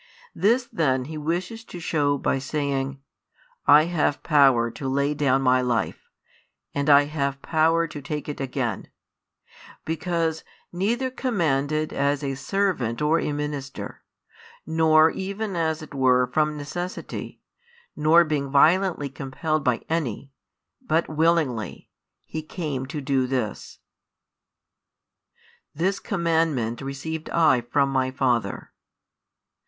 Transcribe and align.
This 0.33 0.65
then 0.73 1.05
He 1.05 1.15
wishes 1.19 1.63
to 1.65 1.79
show 1.79 2.17
by 2.17 2.39
saying: 2.39 2.99
I 3.67 3.83
have 3.85 4.23
power 4.23 4.71
to 4.71 4.89
lay 4.89 5.13
down 5.13 5.41
|93 5.41 5.43
My 5.43 5.61
life, 5.61 6.09
and 6.73 6.89
I 6.89 7.03
have 7.03 7.43
power 7.43 7.85
to 7.85 8.01
take 8.01 8.27
it 8.27 8.41
again: 8.41 8.87
because, 9.85 10.43
neither 10.73 11.11
commanded 11.11 11.93
as 11.93 12.23
a 12.23 12.33
servant 12.33 12.99
or 12.99 13.19
a 13.19 13.31
minister, 13.31 14.01
nor 14.65 15.11
even 15.11 15.55
as 15.55 15.83
it 15.83 15.93
were 15.93 16.25
from 16.25 16.57
necessity, 16.57 17.39
nor 17.95 18.23
being 18.23 18.49
violently 18.49 19.07
compelled 19.07 19.63
by 19.63 19.83
any, 19.87 20.31
but 20.81 21.09
willingly, 21.09 21.91
He 22.25 22.41
came 22.41 22.87
to 22.87 23.01
do 23.01 23.27
this. 23.27 23.77
This 25.75 25.99
commandment 25.99 26.81
received 26.81 27.29
I 27.29 27.61
from 27.61 27.89
My 27.89 28.09
Father. 28.09 28.71